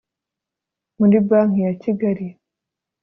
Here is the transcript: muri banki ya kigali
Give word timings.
muri 0.97 1.17
banki 1.27 1.59
ya 1.65 1.73
kigali 1.81 2.27